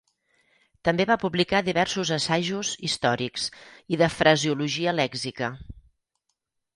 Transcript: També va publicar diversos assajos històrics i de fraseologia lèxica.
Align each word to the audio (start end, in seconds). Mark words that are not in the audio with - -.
També 0.87 1.05
va 1.09 1.17
publicar 1.23 1.59
diversos 1.67 2.11
assajos 2.15 2.71
històrics 2.89 3.43
i 3.93 3.99
de 4.03 4.07
fraseologia 4.15 4.95
lèxica. 5.01 5.51